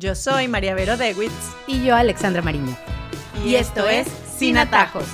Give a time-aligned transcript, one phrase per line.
[0.00, 1.54] Yo soy María Vero Dewitz.
[1.66, 2.74] Y yo, Alexandra Mariño.
[3.44, 5.04] Y, esto es Sin Atajos.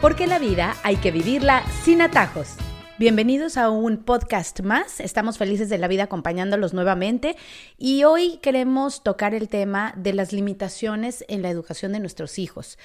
[0.00, 2.54] Porque la vida hay que vivirla sin atajos.
[2.98, 5.00] Bienvenidos a un podcast más.
[5.00, 7.36] Estamos felices de la vida acompañándolos nuevamente
[7.76, 12.78] y hoy queremos tocar el tema de las limitaciones en la educación de nuestros hijos.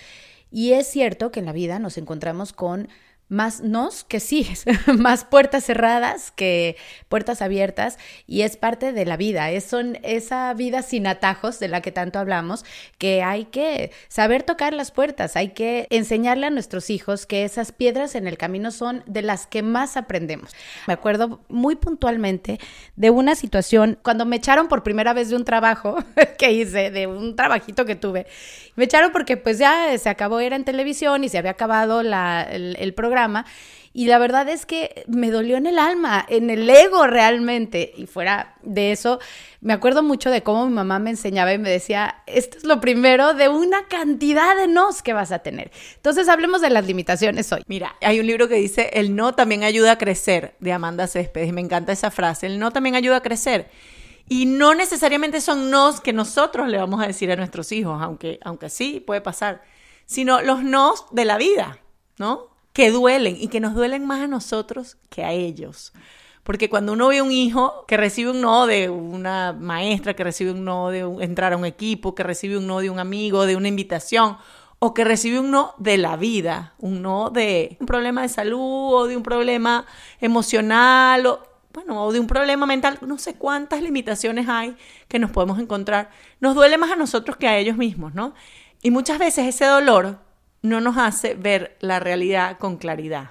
[0.52, 2.90] Y es cierto que en la vida nos encontramos con
[3.30, 4.48] más nos que sí,
[4.98, 6.78] más puertas cerradas que
[7.10, 11.68] puertas abiertas y es parte de la vida, es son esa vida sin atajos de
[11.68, 12.64] la que tanto hablamos,
[12.98, 17.72] que hay que saber tocar las puertas, hay que enseñarle a nuestros hijos que esas
[17.72, 20.52] piedras en el camino son de las que más aprendemos.
[20.88, 22.60] Me acuerdo muy puntualmente
[22.96, 25.98] de una situación cuando me echaron por primera vez de un trabajo
[26.38, 28.28] que hice, de un trabajito que tuve.
[28.78, 32.44] Me echaron porque pues ya se acabó, era en televisión y se había acabado la,
[32.44, 33.46] el, programa
[33.92, 37.92] y la verdad es que me dolió en el alma, en el ego realmente.
[37.98, 39.20] Y fuera de eso,
[39.62, 42.80] me acuerdo mucho de cómo mi mamá me enseñaba y me decía, esto es lo
[42.80, 45.72] primero de una cantidad de nos que vas a tener.
[45.96, 47.64] Entonces hablemos de las limitaciones hoy.
[47.66, 51.52] Mira, hay un libro que dice, el no también ayuda a crecer, de Amanda Céspedes,
[51.52, 53.72] me encanta esa frase, el no también ayuda a crecer.
[54.30, 58.40] Y no necesariamente son nos que nosotros le vamos a decir a nuestros hijos, aunque,
[58.44, 59.64] aunque sí puede pasar,
[60.06, 61.80] sino los nos de la vida,
[62.18, 62.58] ¿no?
[62.78, 65.94] que duelen y que nos duelen más a nosotros que a ellos.
[66.44, 70.52] Porque cuando uno ve un hijo que recibe un no de una maestra, que recibe
[70.52, 73.56] un no de entrar a un equipo, que recibe un no de un amigo, de
[73.56, 74.38] una invitación,
[74.78, 78.94] o que recibe un no de la vida, un no de un problema de salud
[78.94, 79.88] o de un problema
[80.22, 81.47] emocional o
[81.78, 84.76] bueno, o de un problema mental, no sé cuántas limitaciones hay
[85.08, 86.10] que nos podemos encontrar.
[86.40, 88.34] Nos duele más a nosotros que a ellos mismos, ¿no?
[88.82, 90.18] Y muchas veces ese dolor
[90.64, 93.30] no nos hace ver la realidad con claridad.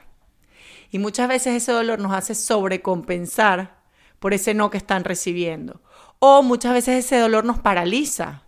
[0.92, 3.80] Y muchas veces ese dolor nos hace sobrecompensar
[4.20, 5.80] por ese no que están recibiendo.
[6.20, 8.44] O muchas veces ese dolor nos paraliza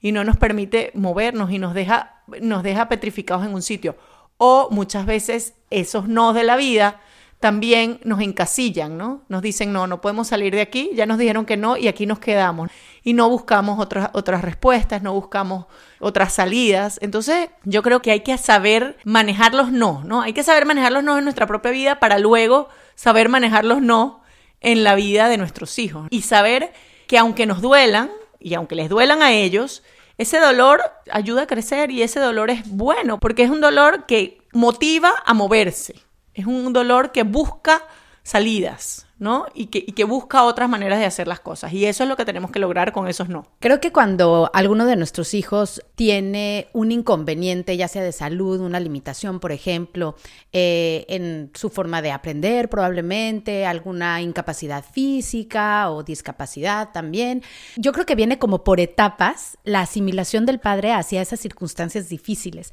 [0.00, 3.98] y no nos permite movernos y nos deja, nos deja petrificados en un sitio.
[4.38, 7.02] O muchas veces esos no de la vida
[7.42, 9.24] también nos encasillan, ¿no?
[9.28, 12.06] Nos dicen, no, no podemos salir de aquí, ya nos dijeron que no y aquí
[12.06, 12.70] nos quedamos.
[13.02, 15.66] Y no buscamos otras, otras respuestas, no buscamos
[15.98, 17.00] otras salidas.
[17.02, 20.22] Entonces, yo creo que hay que saber manejar los no, ¿no?
[20.22, 23.82] Hay que saber manejar los no en nuestra propia vida para luego saber manejar los
[23.82, 24.22] no
[24.60, 26.06] en la vida de nuestros hijos.
[26.10, 26.72] Y saber
[27.08, 29.82] que aunque nos duelan, y aunque les duelan a ellos,
[30.16, 30.80] ese dolor
[31.10, 35.34] ayuda a crecer y ese dolor es bueno, porque es un dolor que motiva a
[35.34, 35.96] moverse.
[36.34, 37.82] Es un dolor que busca
[38.22, 39.46] salidas, ¿no?
[39.54, 41.72] Y que, busca otras maneras de hacer las cosas.
[41.72, 43.46] Y eso es lo que tenemos que lograr con esos no.
[43.60, 48.80] Creo que cuando alguno de nuestros hijos tiene un inconveniente, ya sea de salud, una
[48.80, 50.16] limitación, por ejemplo,
[50.52, 57.42] eh, en su forma de aprender probablemente, alguna incapacidad física o discapacidad también,
[57.76, 62.72] yo creo que viene como por etapas la asimilación del padre hacia esas circunstancias difíciles.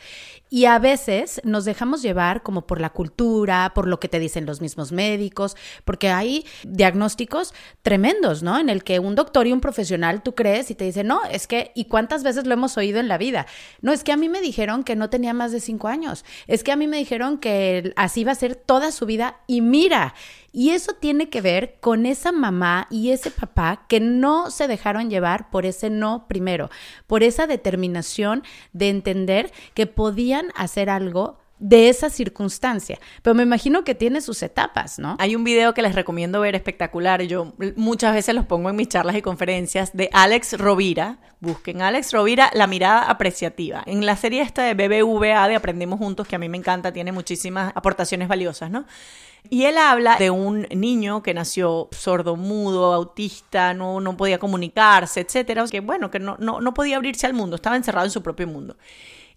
[0.50, 4.46] Y a veces nos dejamos llevar como por la cultura, por lo que te dicen
[4.46, 5.56] los mismos médicos,
[5.86, 8.58] porque hay diagnósticos tremendos, ¿no?
[8.58, 11.46] En el que un doctor y un profesional tú crees y te dicen, no, es
[11.46, 13.46] que, ¿y cuántas veces lo hemos oído en la vida?
[13.82, 16.64] No, es que a mí me dijeron que no tenía más de cinco años, es
[16.64, 20.16] que a mí me dijeron que así va a ser toda su vida y mira,
[20.52, 25.10] y eso tiene que ver con esa mamá y ese papá que no se dejaron
[25.10, 26.70] llevar por ese no primero,
[27.08, 28.44] por esa determinación
[28.74, 33.00] de entender que podían hacer algo de esa circunstancia.
[33.22, 35.16] Pero me imagino que tiene sus etapas, ¿no?
[35.20, 37.22] Hay un video que les recomiendo ver espectacular.
[37.24, 41.20] Yo muchas veces los pongo en mis charlas y conferencias de Alex Rovira.
[41.42, 43.84] Busquen Alex Rovira, la mirada apreciativa.
[43.86, 47.12] En la serie esta de BBVA de Aprendemos Juntos, que a mí me encanta, tiene
[47.12, 48.86] muchísimas aportaciones valiosas, ¿no?
[49.50, 55.22] Y él habla de un niño que nació sordo, mudo, autista, no, no podía comunicarse,
[55.22, 58.22] etcétera, que bueno, que no, no, no podía abrirse al mundo, estaba encerrado en su
[58.22, 58.76] propio mundo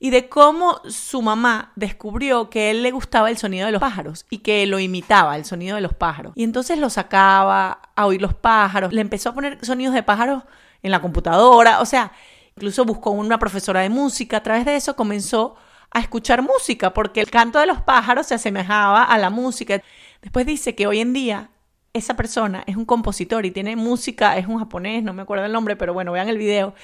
[0.05, 4.27] y de cómo su mamá descubrió que él le gustaba el sonido de los pájaros
[4.31, 6.33] y que lo imitaba, el sonido de los pájaros.
[6.35, 10.43] Y entonces lo sacaba a oír los pájaros, le empezó a poner sonidos de pájaros
[10.83, 12.11] en la computadora, o sea,
[12.57, 15.55] incluso buscó una profesora de música, a través de eso comenzó
[15.93, 19.81] a escuchar música, porque el canto de los pájaros se asemejaba a la música.
[20.21, 21.51] Después dice que hoy en día
[21.93, 25.53] esa persona es un compositor y tiene música, es un japonés, no me acuerdo el
[25.53, 26.75] nombre, pero bueno, vean el video.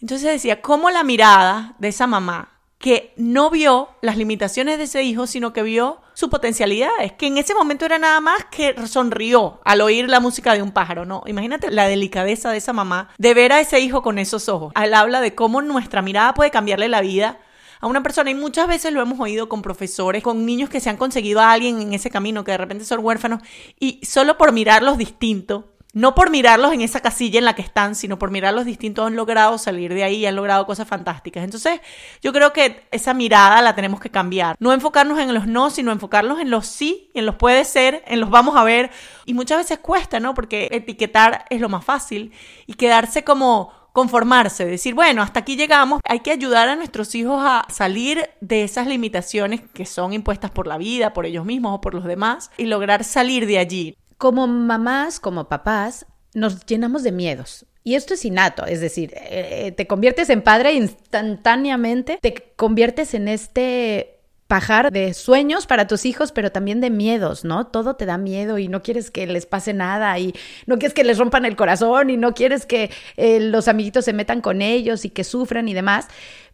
[0.00, 5.02] Entonces decía, cómo la mirada de esa mamá que no vio las limitaciones de ese
[5.02, 6.90] hijo, sino que vio su potencialidad.
[7.00, 10.62] Es que en ese momento era nada más que sonrió al oír la música de
[10.62, 11.22] un pájaro, ¿no?
[11.26, 14.72] Imagínate la delicadeza de esa mamá de ver a ese hijo con esos ojos.
[14.80, 17.40] Él habla de cómo nuestra mirada puede cambiarle la vida
[17.80, 20.90] a una persona y muchas veces lo hemos oído con profesores, con niños que se
[20.90, 23.42] han conseguido a alguien en ese camino, que de repente son huérfanos
[23.78, 27.94] y solo por mirarlos distinto no por mirarlos en esa casilla en la que están,
[27.94, 31.42] sino por mirarlos distintos, han logrado salir de ahí, han logrado cosas fantásticas.
[31.42, 31.80] Entonces,
[32.20, 34.56] yo creo que esa mirada la tenemos que cambiar.
[34.58, 38.20] No enfocarnos en los no, sino enfocarnos en los sí, en los puede ser, en
[38.20, 38.90] los vamos a ver.
[39.24, 40.34] Y muchas veces cuesta, ¿no?
[40.34, 42.30] Porque etiquetar es lo más fácil
[42.66, 47.40] y quedarse como conformarse, decir, bueno, hasta aquí llegamos, hay que ayudar a nuestros hijos
[47.42, 51.80] a salir de esas limitaciones que son impuestas por la vida, por ellos mismos o
[51.80, 53.96] por los demás, y lograr salir de allí.
[54.18, 57.66] Como mamás, como papás, nos llenamos de miedos.
[57.84, 63.28] Y esto es innato, es decir, eh, te conviertes en padre instantáneamente, te conviertes en
[63.28, 64.16] este
[64.46, 67.66] pajar de sueños para tus hijos, pero también de miedos, ¿no?
[67.66, 70.34] Todo te da miedo y no quieres que les pase nada y
[70.66, 74.12] no quieres que les rompan el corazón y no quieres que eh, los amiguitos se
[74.12, 76.08] metan con ellos y que sufran y demás.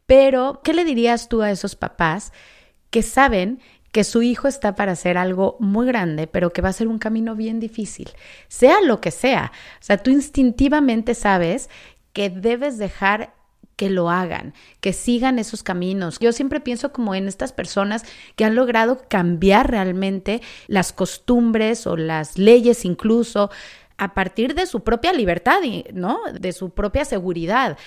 [0.06, 2.32] Pero, ¿qué le dirías tú a esos papás
[2.90, 3.60] que saben
[3.92, 6.98] que su hijo está para hacer algo muy grande, pero que va a ser un
[6.98, 8.10] camino bien difícil,
[8.48, 9.52] sea lo que sea?
[9.74, 11.68] O sea, tú instintivamente sabes
[12.12, 13.34] que debes dejar
[13.76, 16.18] que lo hagan, que sigan esos caminos.
[16.20, 18.04] Yo siempre pienso como en estas personas
[18.36, 23.50] que han logrado cambiar realmente las costumbres o las leyes incluso
[23.98, 25.60] a partir de su propia libertad,
[25.92, 26.20] ¿no?
[26.32, 27.78] De su propia seguridad.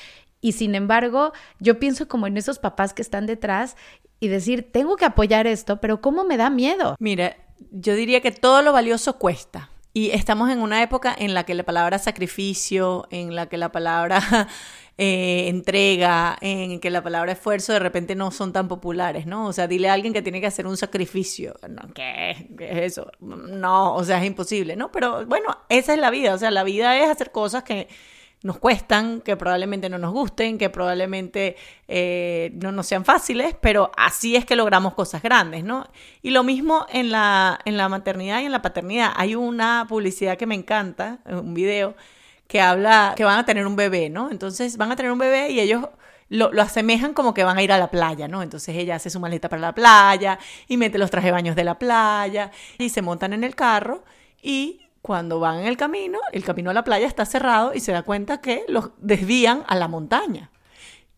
[0.42, 3.76] Y sin embargo, yo pienso como en esos papás que están detrás
[4.20, 6.96] y decir, tengo que apoyar esto, pero ¿cómo me da miedo?
[7.00, 7.36] Mira,
[7.72, 9.70] yo diría que todo lo valioso cuesta.
[9.94, 13.72] Y estamos en una época en la que la palabra sacrificio, en la que la
[13.72, 14.20] palabra
[14.98, 19.48] eh, entrega, en que la palabra esfuerzo de repente no son tan populares, ¿no?
[19.48, 21.56] O sea, dile a alguien que tiene que hacer un sacrificio.
[21.94, 22.50] ¿qué?
[22.58, 23.10] ¿Qué es eso?
[23.22, 24.92] No, o sea, es imposible, ¿no?
[24.92, 26.34] Pero bueno, esa es la vida.
[26.34, 27.88] O sea, la vida es hacer cosas que
[28.46, 31.56] nos cuestan, que probablemente no nos gusten, que probablemente
[31.88, 35.88] eh, no nos sean fáciles, pero así es que logramos cosas grandes, ¿no?
[36.22, 39.14] Y lo mismo en la, en la maternidad y en la paternidad.
[39.16, 41.96] Hay una publicidad que me encanta, un video,
[42.48, 44.30] que habla que van a tener un bebé, ¿no?
[44.30, 45.82] Entonces van a tener un bebé y ellos
[46.30, 48.44] lo, lo, asemejan como que van a ir a la playa, ¿no?
[48.44, 50.38] Entonces ella hace su maleta para la playa
[50.68, 54.04] y mete los traje baños de la playa y se montan en el carro
[54.44, 57.92] y cuando van en el camino, el camino a la playa está cerrado y se
[57.92, 60.50] da cuenta que los desvían a la montaña.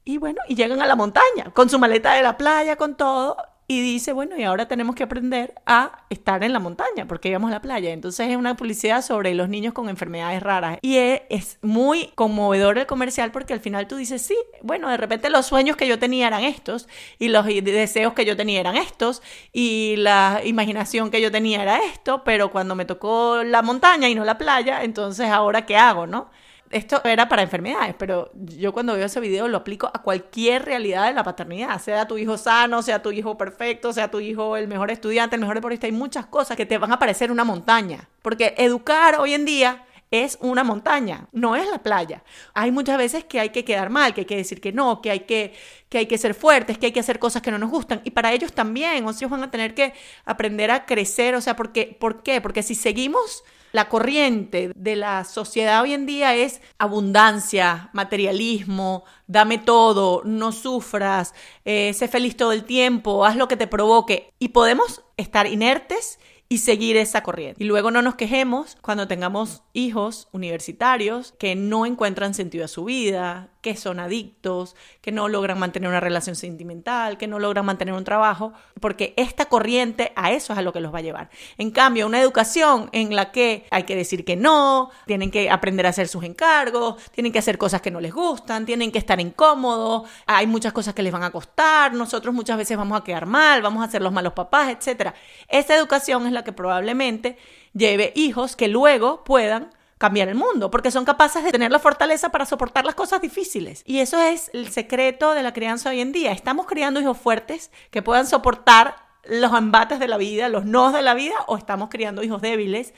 [0.03, 3.37] Y bueno, y llegan a la montaña con su maleta de la playa, con todo,
[3.69, 7.49] y dice, bueno, y ahora tenemos que aprender a estar en la montaña porque íbamos
[7.49, 7.91] a la playa.
[7.91, 10.79] Entonces es una publicidad sobre los niños con enfermedades raras.
[10.81, 15.29] Y es muy conmovedor el comercial porque al final tú dices, sí, bueno, de repente
[15.29, 16.87] los sueños que yo tenía eran estos
[17.19, 19.21] y los deseos que yo tenía eran estos
[19.51, 24.15] y la imaginación que yo tenía era esto, pero cuando me tocó la montaña y
[24.15, 26.29] no la playa, entonces ahora qué hago, ¿no?
[26.69, 31.07] Esto era para enfermedades, pero yo cuando veo ese video lo aplico a cualquier realidad
[31.07, 34.67] de la paternidad, sea tu hijo sano, sea tu hijo perfecto, sea tu hijo el
[34.67, 38.09] mejor estudiante, el mejor deportista, hay muchas cosas que te van a parecer una montaña,
[38.21, 42.23] porque educar hoy en día es una montaña, no es la playa.
[42.53, 45.11] Hay muchas veces que hay que quedar mal, que hay que decir que no, que
[45.11, 45.53] hay que,
[45.89, 48.01] que hay que ser fuertes, que hay que hacer cosas que no nos gustan.
[48.05, 49.93] Y para ellos también, o sea, ellos van a tener que
[50.23, 52.39] aprender a crecer, o sea, porque, ¿por qué?
[52.39, 53.43] Porque si seguimos
[53.77, 61.35] la corriente de la sociedad hoy en día es abundancia, materialismo, dame todo, no sufras,
[61.63, 64.33] eh, sé feliz todo el tiempo, haz lo que te provoque.
[64.39, 66.17] Y podemos estar inertes
[66.49, 67.63] y seguir esa corriente.
[67.63, 72.85] Y luego no nos quejemos cuando tengamos hijos universitarios que no encuentran sentido a su
[72.85, 77.93] vida, que son adictos, que no logran mantener una relación sentimental, que no logran mantener
[77.93, 81.29] un trabajo, porque esta corriente a eso es a lo que los va a llevar.
[81.57, 85.85] En cambio, una educación en la que hay que decir que no, tienen que aprender
[85.85, 89.19] a hacer sus encargos, tienen que hacer cosas que no les gustan, tienen que estar
[89.19, 93.25] incómodos, hay muchas cosas que les van a costar, nosotros muchas veces vamos a quedar
[93.25, 95.11] mal, vamos a ser los malos papás, etc.
[95.49, 97.37] Esa educación es la que probablemente
[97.73, 102.29] lleve hijos que luego puedan cambiar el mundo, porque son capaces de tener la fortaleza
[102.29, 103.83] para soportar las cosas difíciles.
[103.85, 106.31] Y eso es el secreto de la crianza hoy en día.
[106.31, 111.01] Estamos criando hijos fuertes que puedan soportar los embates de la vida, los nos de
[111.01, 112.93] la vida, o estamos criando hijos débiles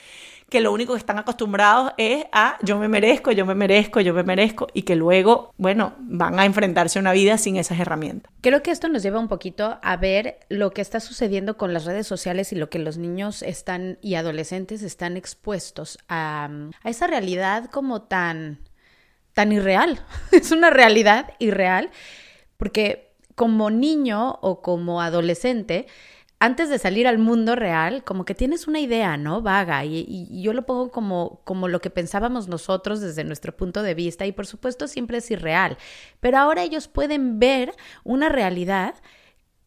[0.50, 4.13] que lo único que están acostumbrados es a yo me merezco, yo me merezco, yo
[4.13, 8.31] me merezco y que luego, bueno, van a enfrentarse a una vida sin esas herramientas.
[8.41, 11.86] Creo que esto nos lleva un poquito a ver lo que está sucediendo con las
[11.86, 16.50] redes sociales y lo que los niños están y adolescentes están expuestos a,
[16.83, 18.59] a esa realidad como tan,
[19.33, 20.00] tan irreal.
[20.31, 21.91] es una realidad irreal
[22.57, 25.88] porque como niño o como adolescente,
[26.39, 29.41] antes de salir al mundo real, como que tienes una idea, ¿no?
[29.41, 29.84] Vaga.
[29.84, 34.25] Y, yo lo pongo como, como lo que pensábamos nosotros desde nuestro punto de vista.
[34.25, 35.77] Y por supuesto siempre es irreal.
[36.22, 38.96] Pero ahora ellos pueden ver una realidad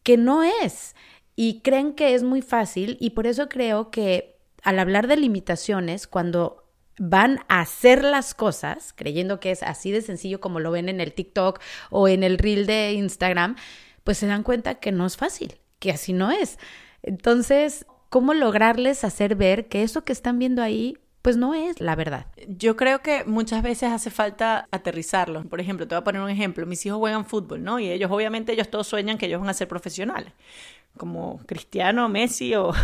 [0.01, 0.95] que no es.
[1.35, 2.97] Y creen que es muy fácil.
[2.99, 6.63] Y por eso creo que al hablar de limitaciones, cuando
[6.97, 11.01] van a hacer las cosas creyendo que es así de sencillo como lo ven en
[11.01, 13.55] el TikTok o en el reel de Instagram,
[14.03, 16.59] pues se dan cuenta que no es fácil, que así no es.
[17.01, 21.95] Entonces, ¿cómo lograrles hacer ver que eso que están viendo ahí pues no es la
[21.95, 22.27] verdad.
[22.49, 25.45] Yo creo que muchas veces hace falta aterrizarlo.
[25.45, 26.65] Por ejemplo, te voy a poner un ejemplo.
[26.65, 27.79] Mis hijos juegan fútbol, ¿no?
[27.79, 30.33] Y ellos, obviamente, ellos todos sueñan que ellos van a ser profesionales,
[30.97, 32.73] como Cristiano, Messi o...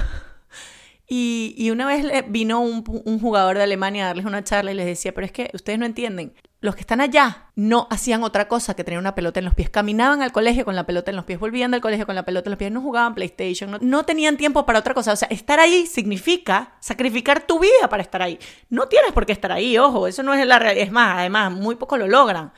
[1.12, 4.86] Y, una vez vino un, un, jugador de Alemania a darles una charla y les
[4.86, 8.75] decía, pero es que ustedes no entienden, los que están allá no hacían otra cosa
[8.75, 9.70] que tener una pelota en los pies.
[9.70, 12.50] Caminaban al colegio con la pelota en los pies, volvían del colegio con la pelota
[12.50, 15.13] en los pies, no jugaban PlayStation, no, tenían tiempo para otra cosa.
[15.13, 18.38] O sea, estar ahí significa sacrificar tu vida para estar ahí.
[18.70, 20.86] No tienes por qué estar ahí, ojo, eso no es la realidad.
[20.86, 22.51] Es más, además, muy poco lo logran.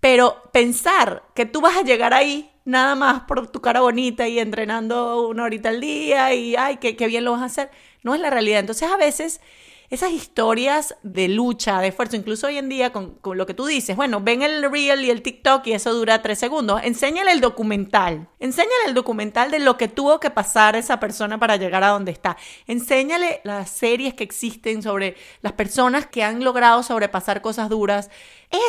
[0.00, 4.40] Pero pensar que tú vas a llegar ahí nada más por tu cara bonita y
[4.40, 7.70] entrenando una horita al día y, ay, qué, qué bien lo vas a hacer,
[8.02, 8.58] no es la realidad.
[8.58, 9.40] Entonces, a veces
[9.90, 13.96] esas historias de lucha, de esfuerzo, incluso hoy en día con, lo que tú dices,
[13.96, 18.28] bueno, ven el reel y el TikTok y eso dura tres segundos, enséñale el documental,
[18.40, 22.12] enséñale el documental de lo que tuvo que pasar esa persona para llegar a donde
[22.12, 28.10] está, enséñale las series que existen sobre las personas que han logrado sobrepasar cosas duras.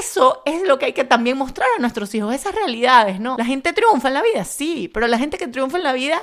[0.01, 3.35] Eso es lo que hay que también mostrar a nuestros hijos, esas realidades, ¿no?
[3.37, 6.21] La gente triunfa en la vida, sí, pero la gente que triunfa en la vida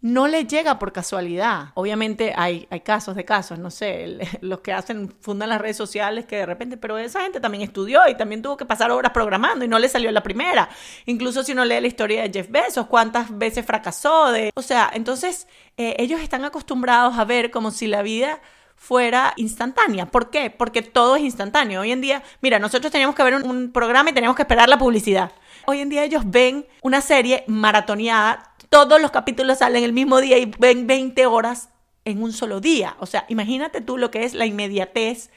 [0.00, 1.70] no le llega por casualidad.
[1.74, 6.26] Obviamente hay, hay casos de casos, no sé, los que hacen, fundan las redes sociales
[6.26, 9.64] que de repente, pero esa gente también estudió y también tuvo que pasar horas programando
[9.64, 10.68] y no le salió la primera.
[11.06, 14.90] Incluso si uno lee la historia de Jeff Bezos, cuántas veces fracasó, de, o sea,
[14.92, 18.40] entonces eh, ellos están acostumbrados a ver como si la vida
[18.76, 20.06] fuera instantánea.
[20.06, 20.50] ¿Por qué?
[20.50, 21.80] Porque todo es instantáneo.
[21.80, 24.68] Hoy en día, mira, nosotros teníamos que ver un, un programa y teníamos que esperar
[24.68, 25.32] la publicidad.
[25.66, 30.38] Hoy en día ellos ven una serie maratoneada todos los capítulos salen el mismo día
[30.38, 31.70] y ven 20 horas
[32.04, 32.96] en un solo día.
[33.00, 35.30] O sea, imagínate tú lo que es la inmediatez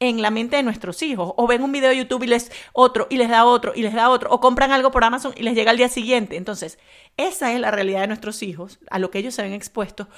[0.00, 1.32] en la mente de nuestros hijos.
[1.36, 3.94] O ven un video de YouTube y les otro, y les da otro, y les
[3.94, 4.30] da otro.
[4.30, 6.36] O compran algo por Amazon y les llega al día siguiente.
[6.36, 6.78] Entonces,
[7.16, 10.08] esa es la realidad de nuestros hijos, a lo que ellos se ven expuestos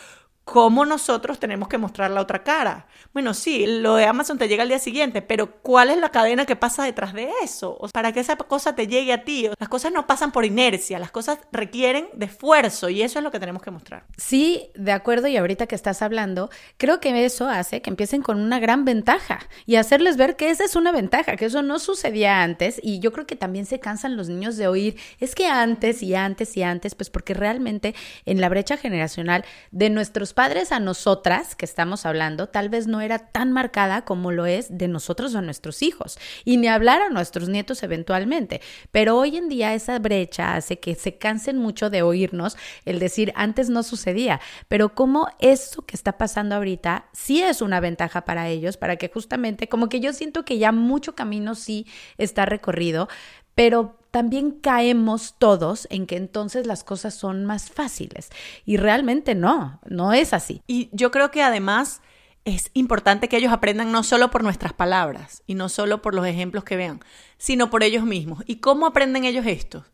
[0.46, 2.86] ¿Cómo nosotros tenemos que mostrar la otra cara?
[3.12, 6.46] Bueno, sí, lo de Amazon te llega al día siguiente, pero ¿cuál es la cadena
[6.46, 7.76] que pasa detrás de eso?
[7.92, 9.50] para que esa cosa te llegue a ti.
[9.58, 13.32] Las cosas no pasan por inercia, las cosas requieren de esfuerzo y eso es lo
[13.32, 14.04] que tenemos que mostrar.
[14.16, 16.48] Sí, de acuerdo, y ahorita que estás hablando,
[16.78, 20.64] creo que eso hace que empiecen con una gran ventaja y hacerles ver que esa
[20.64, 24.16] es una ventaja, que eso no sucedía antes y yo creo que también se cansan
[24.16, 28.40] los niños de oír, es que antes y antes y antes, pues porque realmente en
[28.40, 33.18] la brecha generacional de nuestros padres a nosotras, que estamos hablando, tal vez no era
[33.18, 37.48] tan marcada como lo es de nosotros a nuestros hijos, y ni hablar a nuestros
[37.48, 38.60] nietos eventualmente.
[38.90, 43.32] Pero hoy en día esa brecha hace que se cansen mucho de oírnos el decir
[43.34, 48.46] antes no sucedía, pero como eso que está pasando ahorita sí es una ventaja para
[48.50, 51.86] ellos, para que justamente, como que yo siento que ya mucho camino sí
[52.18, 53.08] está recorrido,
[53.56, 58.30] pero también caemos todos en que entonces las cosas son más fáciles.
[58.66, 60.62] Y realmente no, no es así.
[60.66, 62.02] Y yo creo que además
[62.44, 66.26] es importante que ellos aprendan no solo por nuestras palabras y no solo por los
[66.26, 67.00] ejemplos que vean,
[67.38, 68.44] sino por ellos mismos.
[68.46, 69.86] ¿Y cómo aprenden ellos esto?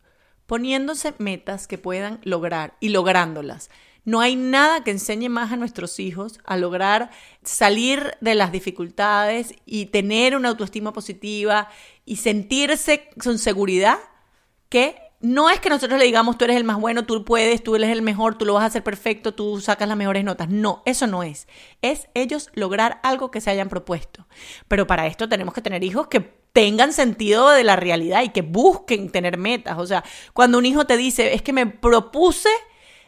[0.45, 3.69] Poniéndose metas que puedan lograr y lográndolas.
[4.05, 7.09] No hay nada que enseñe más a nuestros hijos a lograr
[7.43, 11.69] salir de las dificultades y tener una autoestima positiva
[12.05, 13.97] y sentirse con seguridad
[14.69, 17.75] que no es que nosotros le digamos tú eres el más bueno, tú puedes, tú
[17.75, 20.49] eres el mejor, tú lo vas a hacer perfecto, tú sacas las mejores notas.
[20.49, 21.47] No, eso no es.
[21.81, 24.27] Es ellos lograr algo que se hayan propuesto.
[24.67, 26.19] Pero para esto tenemos que tener hijos que
[26.51, 29.79] tengan sentido de la realidad y que busquen tener metas.
[29.79, 32.49] O sea, cuando un hijo te dice, es que me propuse,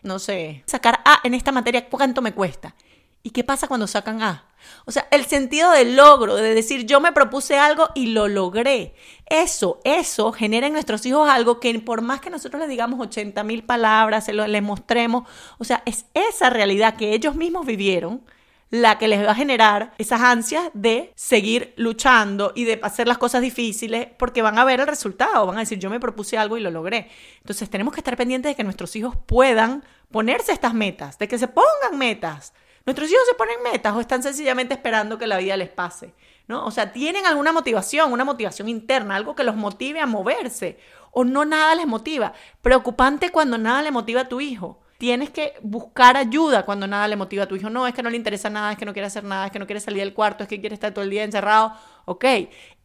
[0.06, 2.76] no sé, sacar A en esta materia, ¿cuánto me cuesta?
[3.24, 4.46] ¿Y qué pasa cuando sacan A?
[4.86, 8.94] O sea, el sentido del logro, de decir yo me propuse algo y lo logré.
[9.26, 13.44] Eso, eso genera en nuestros hijos algo que por más que nosotros les digamos 80
[13.44, 18.22] mil palabras, se lo, les mostremos, o sea, es esa realidad que ellos mismos vivieron
[18.70, 23.18] la que les va a generar esas ansias de seguir luchando y de hacer las
[23.18, 26.58] cosas difíciles porque van a ver el resultado, van a decir yo me propuse algo
[26.58, 27.10] y lo logré.
[27.38, 31.38] Entonces tenemos que estar pendientes de que nuestros hijos puedan ponerse estas metas, de que
[31.38, 32.54] se pongan metas
[32.86, 36.14] Nuestros hijos se ponen metas o están sencillamente esperando que la vida les pase,
[36.48, 36.66] ¿no?
[36.66, 40.78] O sea, tienen alguna motivación, una motivación interna, algo que los motive a moverse
[41.12, 42.34] o no nada les motiva.
[42.62, 44.82] Preocupante cuando nada le motiva a tu hijo.
[44.98, 47.70] Tienes que buscar ayuda cuando nada le motiva a tu hijo.
[47.70, 49.60] No, es que no le interesa nada, es que no quiere hacer nada, es que
[49.60, 51.74] no quiere salir del cuarto, es que quiere estar todo el día encerrado.
[52.06, 52.26] Ok,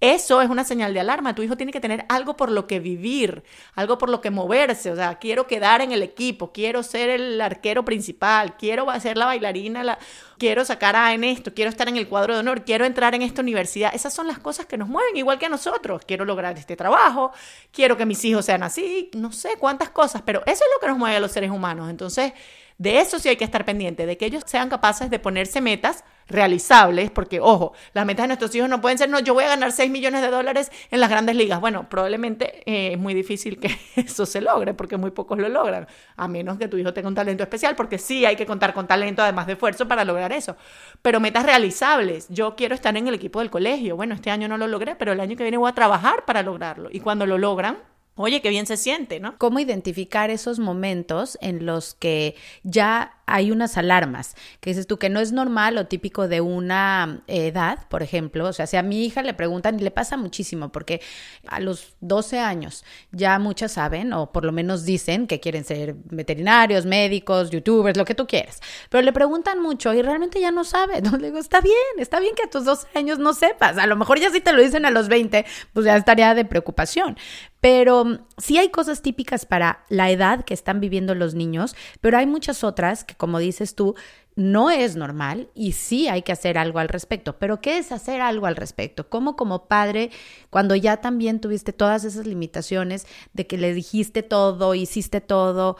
[0.00, 1.34] eso es una señal de alarma.
[1.34, 3.42] Tu hijo tiene que tener algo por lo que vivir,
[3.74, 4.90] algo por lo que moverse.
[4.90, 9.26] O sea, quiero quedar en el equipo, quiero ser el arquero principal, quiero ser la
[9.26, 9.98] bailarina, la...
[10.38, 13.20] quiero sacar A en esto, quiero estar en el cuadro de honor, quiero entrar en
[13.20, 13.94] esta universidad.
[13.94, 16.02] Esas son las cosas que nos mueven, igual que a nosotros.
[16.06, 17.32] Quiero lograr este trabajo,
[17.70, 20.88] quiero que mis hijos sean así, no sé cuántas cosas, pero eso es lo que
[20.88, 21.90] nos mueve a los seres humanos.
[21.90, 22.32] Entonces,
[22.78, 26.04] de eso sí hay que estar pendiente, de que ellos sean capaces de ponerse metas
[26.30, 29.48] realizables, porque ojo, las metas de nuestros hijos no pueden ser, no, yo voy a
[29.48, 31.60] ganar 6 millones de dólares en las grandes ligas.
[31.60, 35.86] Bueno, probablemente eh, es muy difícil que eso se logre, porque muy pocos lo logran,
[36.16, 38.86] a menos que tu hijo tenga un talento especial, porque sí hay que contar con
[38.86, 40.56] talento además de esfuerzo para lograr eso.
[41.02, 44.56] Pero metas realizables, yo quiero estar en el equipo del colegio, bueno, este año no
[44.56, 46.88] lo logré, pero el año que viene voy a trabajar para lograrlo.
[46.92, 47.78] Y cuando lo logran,
[48.16, 49.38] Oye, qué bien se siente, ¿no?
[49.38, 55.08] ¿Cómo identificar esos momentos en los que ya hay unas alarmas, que dices tú que
[55.08, 59.04] no es normal o típico de una edad, por ejemplo, o sea, si a mi
[59.04, 61.00] hija le preguntan y le pasa muchísimo, porque
[61.46, 65.94] a los 12 años ya muchas saben, o por lo menos dicen que quieren ser
[66.04, 70.64] veterinarios, médicos, youtubers, lo que tú quieras, pero le preguntan mucho y realmente ya no
[70.64, 71.16] sabe, ¿no?
[71.16, 73.94] Le digo, está bien, está bien que a tus 12 años no sepas, a lo
[73.96, 77.16] mejor ya si te lo dicen a los 20, pues ya estaría de preocupación,
[77.60, 82.26] pero sí hay cosas típicas para la edad que están viviendo los niños, pero hay
[82.26, 83.94] muchas otras que como dices tú,
[84.36, 87.38] no es normal y sí hay que hacer algo al respecto.
[87.38, 89.08] Pero ¿qué es hacer algo al respecto?
[89.08, 90.10] ¿Cómo como padre,
[90.48, 95.76] cuando ya también tuviste todas esas limitaciones de que le dijiste todo, hiciste todo,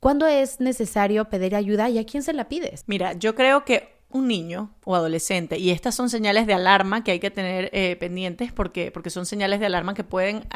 [0.00, 2.84] ¿cuándo es necesario pedir ayuda y a quién se la pides?
[2.86, 7.10] Mira, yo creo que un niño o adolescente, y estas son señales de alarma que
[7.10, 10.46] hay que tener eh, pendientes porque, porque son señales de alarma que pueden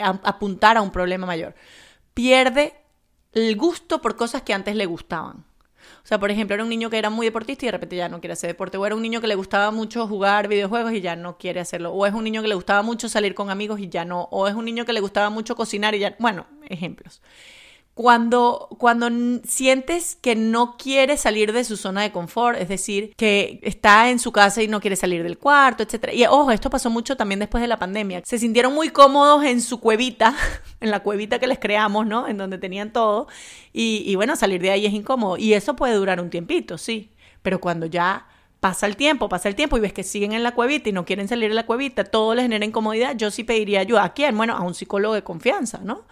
[0.00, 1.54] apuntar a un problema mayor,
[2.14, 2.74] pierde
[3.32, 5.44] el gusto por cosas que antes le gustaban.
[6.02, 8.08] O sea, por ejemplo, era un niño que era muy deportista y de repente ya
[8.08, 8.78] no quiere hacer deporte.
[8.78, 11.92] O era un niño que le gustaba mucho jugar videojuegos y ya no quiere hacerlo.
[11.92, 14.22] O es un niño que le gustaba mucho salir con amigos y ya no.
[14.30, 16.16] O es un niño que le gustaba mucho cocinar y ya.
[16.18, 17.20] Bueno, ejemplos
[17.98, 19.08] cuando, cuando
[19.42, 24.20] sientes que no quiere salir de su zona de confort, es decir, que está en
[24.20, 26.10] su casa y no quiere salir del cuarto, etc.
[26.12, 28.22] Y ojo, esto pasó mucho también después de la pandemia.
[28.24, 30.36] Se sintieron muy cómodos en su cuevita,
[30.80, 32.28] en la cuevita que les creamos, ¿no?
[32.28, 33.26] En donde tenían todo.
[33.72, 35.36] Y, y bueno, salir de ahí es incómodo.
[35.36, 37.10] Y eso puede durar un tiempito, sí.
[37.42, 38.28] Pero cuando ya
[38.60, 41.04] pasa el tiempo, pasa el tiempo y ves que siguen en la cuevita y no
[41.04, 44.04] quieren salir de la cuevita, todo les genera incomodidad, yo sí pediría ayuda.
[44.04, 44.36] ¿A quién?
[44.36, 46.04] Bueno, a un psicólogo de confianza, ¿no?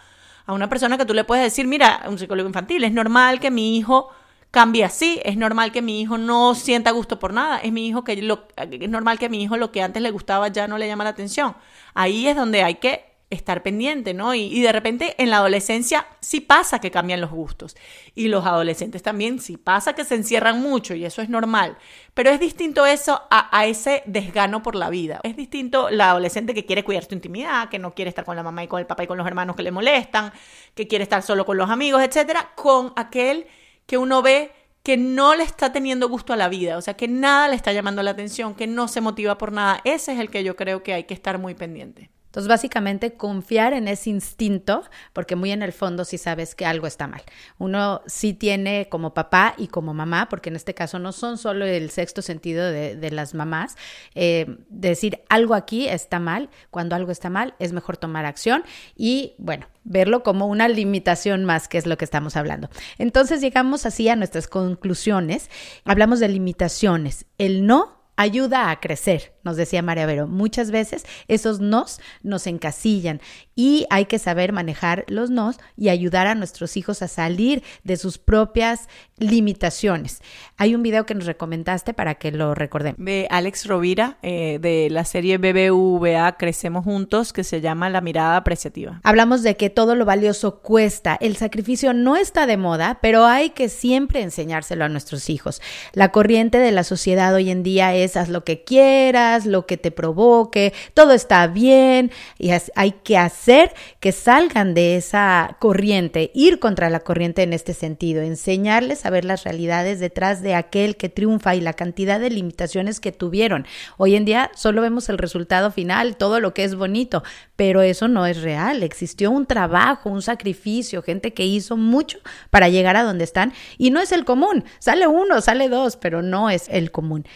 [0.46, 3.50] A una persona que tú le puedes decir, mira, un psicólogo infantil, es normal que
[3.50, 4.08] mi hijo
[4.50, 8.04] cambie así, es normal que mi hijo no sienta gusto por nada, es mi hijo
[8.04, 10.86] que lo, es normal que mi hijo lo que antes le gustaba ya no le
[10.86, 11.56] llama la atención.
[11.94, 14.34] Ahí es donde hay que estar pendiente, ¿no?
[14.34, 17.76] Y, de repente en la adolescencia sí pasa que cambian los gustos.
[18.14, 21.76] Y los adolescentes también sí pasa que se encierran mucho y eso es normal.
[22.14, 25.20] Pero es distinto eso a, ese desgano por la vida.
[25.24, 28.42] Es distinto la adolescente que quiere cuidar su intimidad, que no quiere estar con la
[28.42, 30.32] mamá y con el papá y con los hermanos que le molestan,
[30.74, 33.46] que quiere estar solo con los amigos, etcétera, con aquel
[33.86, 34.52] que uno ve
[34.84, 37.72] que no le está teniendo gusto a la vida, o sea, que nada le está
[37.72, 39.80] llamando la atención, que no se motiva por nada.
[39.82, 42.08] Ese es el que yo creo que hay que estar muy pendiente.
[42.36, 44.82] Entonces, básicamente, confiar en ese instinto,
[45.14, 47.22] porque muy en el fondo sí sabes que algo está mal.
[47.56, 51.64] Uno sí tiene como papá y como mamá, porque en este caso no son solo
[51.64, 53.76] el sexto sentido de, las mamás,
[54.14, 59.34] eh, decir algo aquí está mal, cuando algo está mal es mejor tomar acción y,
[59.38, 62.68] bueno, verlo como una limitación más, que es lo que estamos hablando.
[62.98, 65.48] Entonces llegamos así a nuestras conclusiones.
[65.86, 67.24] Hablamos de limitaciones.
[67.38, 70.26] El no ayuda a crecer, nos decía María Vero.
[70.26, 73.20] Muchas veces esos nos nos encasillan
[73.54, 77.96] y hay que saber manejar los nos y ayudar a nuestros hijos a salir de
[77.96, 80.20] sus propias limitaciones.
[80.58, 83.02] Hay un video que nos recomendaste para que lo recordemos.
[83.02, 88.36] De Alex Rovira, eh, de la serie BBVA Crecemos Juntos, que se llama La mirada
[88.36, 89.00] apreciativa.
[89.04, 91.16] Hablamos de que todo lo valioso cuesta.
[91.20, 95.62] El sacrificio no está de moda, pero hay que siempre enseñárselo a nuestros hijos.
[95.92, 99.76] La corriente de la sociedad hoy en día es haz lo que quieras, lo que
[99.76, 106.58] te provoque, todo está bien y hay que hacer que salgan de esa corriente, ir
[106.58, 111.08] contra la corriente en este sentido, enseñarles a ver las realidades detrás de aquel que
[111.08, 113.66] triunfa y la cantidad de limitaciones que tuvieron.
[113.98, 117.22] Hoy en día solo vemos el resultado final, todo lo que es bonito,
[117.56, 118.82] pero eso no es real.
[118.82, 122.18] Existió un trabajo, un sacrificio, gente que hizo mucho
[122.50, 124.64] para llegar a donde están y no es el común.
[124.78, 127.26] Sale uno, sale dos, pero no es el común.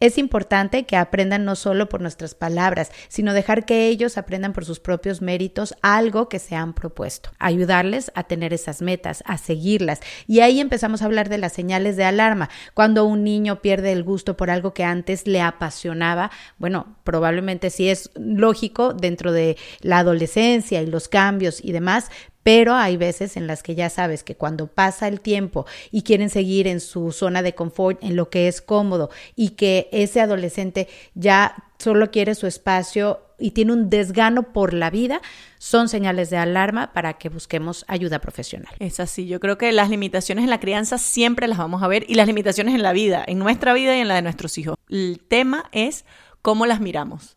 [0.00, 4.64] Es importante que aprendan no solo por nuestras palabras, sino dejar que ellos aprendan por
[4.64, 7.30] sus propios méritos algo que se han propuesto.
[7.40, 10.00] Ayudarles a tener esas metas, a seguirlas.
[10.28, 12.48] Y ahí empezamos a hablar de las señales de alarma.
[12.74, 17.88] Cuando un niño pierde el gusto por algo que antes le apasionaba, bueno, probablemente sí
[17.88, 22.10] es lógico dentro de la adolescencia y los cambios y demás,
[22.42, 26.30] pero hay veces en las que ya sabes que cuando pasa el tiempo y quieren
[26.30, 30.88] seguir en su zona de confort, en lo que es cómodo y que ese adolescente
[31.14, 35.20] ya solo quiere su espacio y tiene un desgano por la vida,
[35.58, 38.74] son señales de alarma para que busquemos ayuda profesional.
[38.80, 42.04] Es así, yo creo que las limitaciones en la crianza siempre las vamos a ver
[42.08, 44.76] y las limitaciones en la vida, en nuestra vida y en la de nuestros hijos.
[44.88, 46.04] El tema es
[46.42, 47.36] cómo las miramos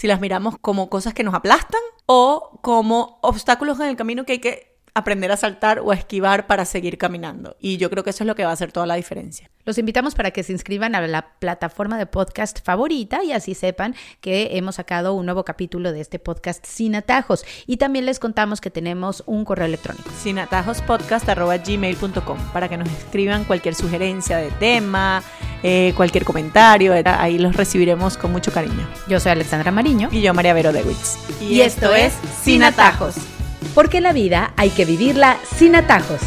[0.00, 1.80] si las miramos como cosas que nos aplastan
[2.12, 6.46] o como obstáculos en el camino que hay que aprender a saltar o a esquivar
[6.46, 7.56] para seguir caminando.
[7.60, 9.50] Y yo creo que eso es lo que va a hacer toda la diferencia.
[9.64, 13.94] Los invitamos para que se inscriban a la plataforma de podcast favorita y así sepan
[14.20, 17.44] que hemos sacado un nuevo capítulo de este podcast sin atajos.
[17.66, 20.08] Y también les contamos que tenemos un correo electrónico.
[20.22, 25.22] sinatajospodcast.gmail.com para que nos escriban cualquier sugerencia de tema,
[25.62, 26.94] eh, cualquier comentario.
[27.04, 28.88] Ahí los recibiremos con mucho cariño.
[29.08, 30.08] Yo soy Alexandra Mariño.
[30.10, 31.18] Y yo María Vero Dewitz.
[31.40, 33.16] Y, esto es Sin Atajos.
[33.74, 36.20] Porque la vida hay que vivirla sin atajos.